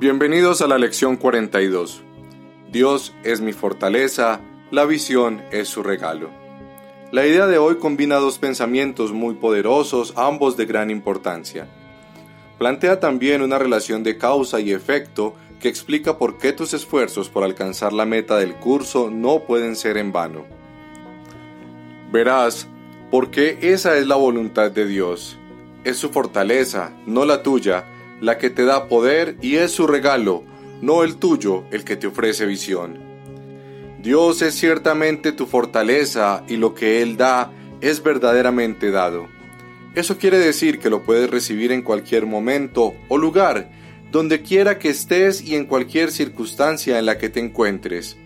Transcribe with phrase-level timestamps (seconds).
[0.00, 2.04] Bienvenidos a la lección 42.
[2.70, 4.40] Dios es mi fortaleza,
[4.70, 6.30] la visión es su regalo.
[7.10, 11.66] La idea de hoy combina dos pensamientos muy poderosos, ambos de gran importancia.
[12.58, 17.42] Plantea también una relación de causa y efecto que explica por qué tus esfuerzos por
[17.42, 20.44] alcanzar la meta del curso no pueden ser en vano.
[22.12, 22.68] Verás,
[23.10, 25.40] porque esa es la voluntad de Dios.
[25.82, 30.44] Es su fortaleza, no la tuya, la que te da poder y es su regalo,
[30.80, 32.98] no el tuyo el que te ofrece visión.
[34.02, 39.26] Dios es ciertamente tu fortaleza y lo que Él da es verdaderamente dado.
[39.94, 43.70] Eso quiere decir que lo puedes recibir en cualquier momento o lugar,
[44.12, 48.16] donde quiera que estés y en cualquier circunstancia en la que te encuentres.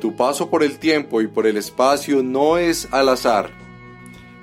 [0.00, 3.50] Tu paso por el tiempo y por el espacio no es al azar.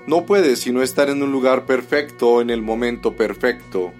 [0.05, 3.93] No puedes sino estar en un lugar perfecto en el momento perfecto.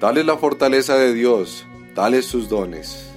[0.00, 1.66] Tal es la fortaleza de Dios,
[1.96, 3.10] tales sus dones.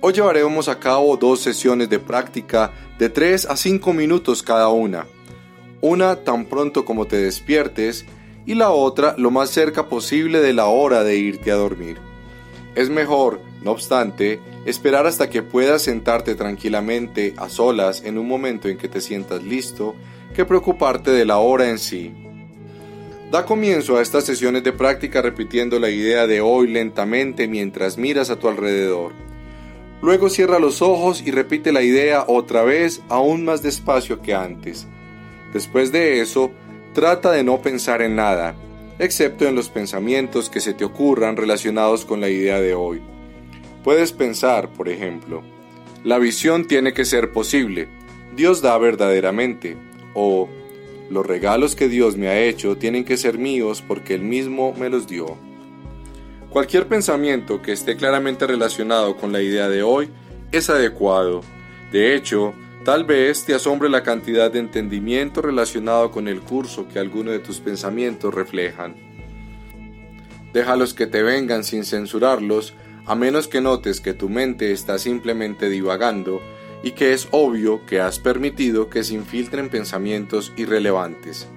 [0.00, 5.06] Hoy llevaremos a cabo dos sesiones de práctica de 3 a 5 minutos cada una.
[5.82, 8.06] Una tan pronto como te despiertes
[8.46, 11.98] y la otra lo más cerca posible de la hora de irte a dormir.
[12.74, 18.68] Es mejor, no obstante, esperar hasta que puedas sentarte tranquilamente a solas en un momento
[18.68, 19.94] en que te sientas listo
[20.34, 22.25] que preocuparte de la hora en sí.
[23.30, 28.30] Da comienzo a estas sesiones de práctica repitiendo la idea de hoy lentamente mientras miras
[28.30, 29.12] a tu alrededor.
[30.00, 34.86] Luego cierra los ojos y repite la idea otra vez aún más despacio que antes.
[35.52, 36.52] Después de eso,
[36.92, 38.54] trata de no pensar en nada,
[39.00, 43.02] excepto en los pensamientos que se te ocurran relacionados con la idea de hoy.
[43.82, 45.42] Puedes pensar, por ejemplo,
[46.04, 47.88] la visión tiene que ser posible,
[48.36, 49.76] Dios da verdaderamente,
[50.14, 50.48] o
[51.10, 54.88] los regalos que Dios me ha hecho tienen que ser míos porque Él mismo me
[54.88, 55.36] los dio.
[56.50, 60.10] Cualquier pensamiento que esté claramente relacionado con la idea de hoy
[60.52, 61.42] es adecuado.
[61.92, 66.98] De hecho, tal vez te asombre la cantidad de entendimiento relacionado con el curso que
[66.98, 68.96] algunos de tus pensamientos reflejan.
[70.52, 72.74] Déjalos que te vengan sin censurarlos,
[73.04, 76.40] a menos que notes que tu mente está simplemente divagando
[76.82, 81.48] y que es obvio que has permitido que se infiltren pensamientos irrelevantes.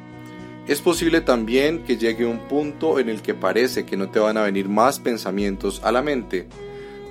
[0.67, 4.37] Es posible también que llegue un punto en el que parece que no te van
[4.37, 6.47] a venir más pensamientos a la mente.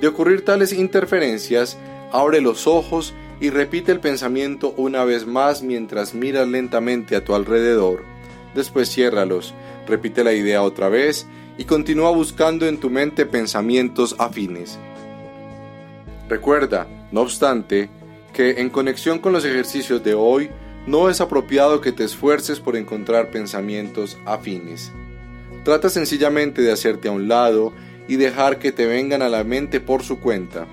[0.01, 1.77] De ocurrir tales interferencias,
[2.13, 7.35] abre los ojos y repite el pensamiento una vez más mientras miras lentamente a tu
[7.35, 8.05] alrededor.
[8.55, 9.55] Después ciérralos,
[9.87, 11.27] repite la idea otra vez
[11.57, 14.79] y continúa buscando en tu mente pensamientos afines.
[16.29, 17.91] Recuerda, no obstante,
[18.33, 20.51] que en conexión con los ejercicios de hoy,
[20.87, 24.91] no es apropiado que te esfuerces por encontrar pensamientos afines.
[25.65, 27.73] Trata sencillamente de hacerte a un lado
[28.09, 30.67] y dejar que te vengan a la mente por su cuenta.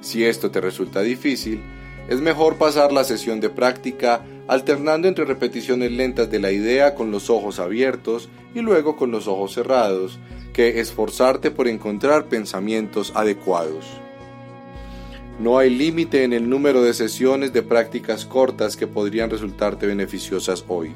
[0.00, 1.60] Si esto te resulta difícil,
[2.08, 7.10] es mejor pasar la sesión de práctica alternando entre repeticiones lentas de la idea con
[7.10, 10.20] los ojos abiertos y luego con los ojos cerrados,
[10.52, 14.00] que esforzarte por encontrar pensamientos adecuados.
[15.38, 20.64] No hay límite en el número de sesiones de prácticas cortas que podrían resultarte beneficiosas
[20.66, 20.94] hoy.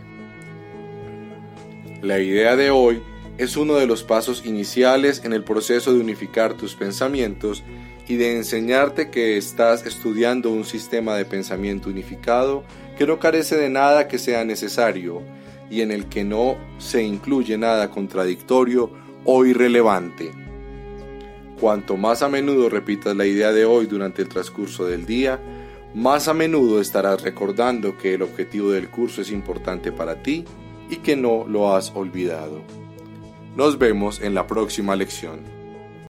[2.00, 3.02] La idea de hoy
[3.36, 7.62] es uno de los pasos iniciales en el proceso de unificar tus pensamientos
[8.08, 12.64] y de enseñarte que estás estudiando un sistema de pensamiento unificado
[12.96, 15.22] que no carece de nada que sea necesario
[15.70, 18.90] y en el que no se incluye nada contradictorio
[19.24, 20.32] o irrelevante.
[21.60, 25.38] Cuanto más a menudo repitas la idea de hoy durante el transcurso del día,
[25.94, 30.46] más a menudo estarás recordando que el objetivo del curso es importante para ti
[30.88, 32.62] y que no lo has olvidado.
[33.56, 35.59] Nos vemos en la próxima lección.